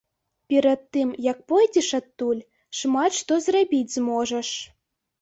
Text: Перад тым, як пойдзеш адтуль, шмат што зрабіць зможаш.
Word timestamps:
Перад 0.53 0.81
тым, 0.97 1.11
як 1.31 1.37
пойдзеш 1.53 1.91
адтуль, 1.99 2.41
шмат 2.81 3.11
што 3.21 3.33
зрабіць 3.51 3.87
зможаш. 4.01 4.49